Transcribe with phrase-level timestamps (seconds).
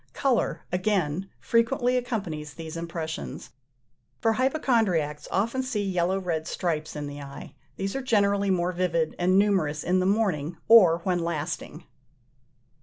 [0.13, 3.51] Colour, again, frequently accompanies these impressions:
[4.19, 9.15] for hypochondriacs often see yellow red stripes in the eye: these are generally more vivid
[9.19, 11.83] and numerous in the morning, or when lasting.